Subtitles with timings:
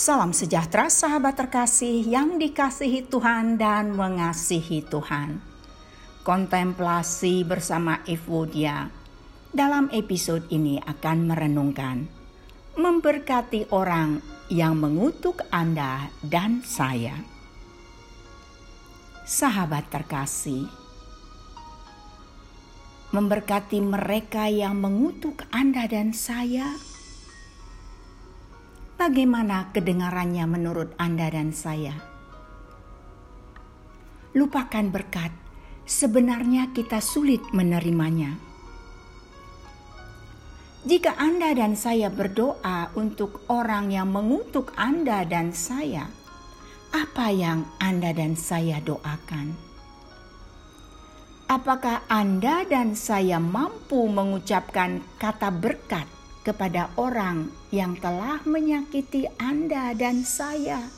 [0.00, 5.44] Salam sejahtera sahabat terkasih yang dikasihi Tuhan dan mengasihi Tuhan.
[6.24, 8.88] Kontemplasi bersama Evodia
[9.52, 12.08] dalam episode ini akan merenungkan
[12.80, 17.20] memberkati orang yang mengutuk Anda dan saya.
[19.28, 20.64] Sahabat terkasih,
[23.12, 26.72] memberkati mereka yang mengutuk Anda dan saya
[29.00, 31.96] Bagaimana kedengarannya menurut Anda dan saya?
[34.36, 35.32] Lupakan berkat,
[35.88, 38.36] sebenarnya kita sulit menerimanya.
[40.84, 46.04] Jika Anda dan saya berdoa untuk orang yang mengutuk Anda dan saya,
[46.92, 49.56] apa yang Anda dan saya doakan?
[51.48, 60.24] Apakah Anda dan saya mampu mengucapkan kata berkat kepada orang yang telah menyakiti Anda dan
[60.24, 60.88] saya.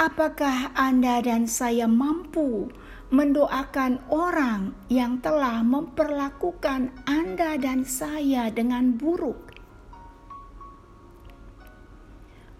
[0.00, 2.72] Apakah Anda dan saya mampu
[3.12, 9.50] mendoakan orang yang telah memperlakukan Anda dan saya dengan buruk?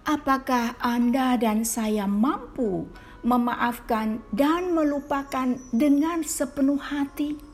[0.05, 2.91] Apakah Anda dan saya mampu
[3.23, 7.50] memaafkan dan melupakan dengan sepenuh hati?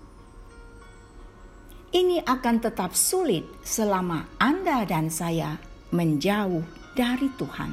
[1.96, 5.56] Ini akan tetap sulit selama Anda dan saya
[5.96, 6.60] menjauh
[6.92, 7.72] dari Tuhan.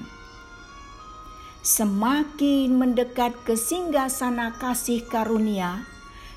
[1.60, 5.84] Semakin mendekat ke sana kasih karunia,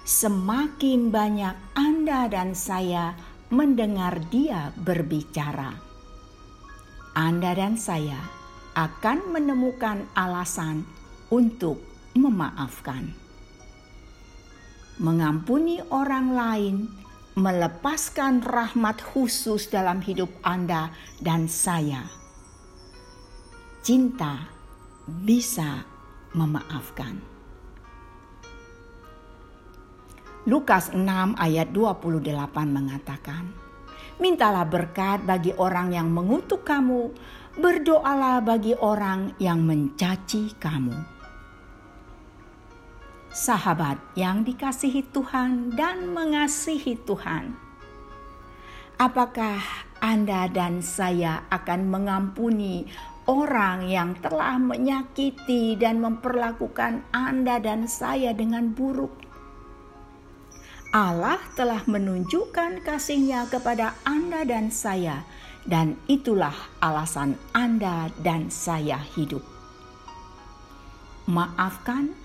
[0.03, 3.15] semakin banyak Anda dan saya
[3.55, 5.79] mendengar Dia berbicara.
[7.15, 8.19] Anda dan saya
[8.75, 10.83] akan menemukan alasan
[11.31, 11.79] untuk
[12.19, 13.15] memaafkan.
[14.99, 17.06] Mengampuni orang lain
[17.37, 20.89] melepaskan rahmat khusus dalam hidup Anda
[21.21, 22.09] dan saya.
[23.85, 24.49] Cinta
[25.05, 25.85] bisa
[26.33, 27.21] memaafkan.
[30.49, 32.25] Lukas 6 ayat 28
[32.73, 33.53] mengatakan,
[34.17, 37.13] Mintalah berkat bagi orang yang mengutuk kamu,
[37.61, 41.16] berdoalah bagi orang yang mencaci kamu
[43.37, 47.53] sahabat yang dikasihi Tuhan dan mengasihi Tuhan.
[48.97, 49.61] Apakah
[50.01, 52.89] Anda dan saya akan mengampuni
[53.29, 59.13] orang yang telah menyakiti dan memperlakukan Anda dan saya dengan buruk?
[60.97, 65.29] Allah telah menunjukkan kasihnya kepada Anda dan saya,
[65.69, 69.45] dan itulah alasan Anda dan saya hidup.
[71.29, 72.17] Maafkan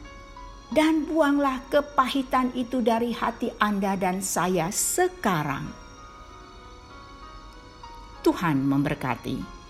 [0.71, 5.67] dan buanglah kepahitan itu dari hati Anda dan saya sekarang.
[8.23, 9.60] Tuhan memberkati.